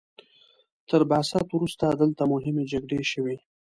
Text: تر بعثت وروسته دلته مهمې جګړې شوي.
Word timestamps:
تر 0.89 1.01
بعثت 1.11 1.47
وروسته 1.53 1.85
دلته 2.01 2.23
مهمې 2.33 2.63
جګړې 2.71 3.01
شوي. 3.11 3.37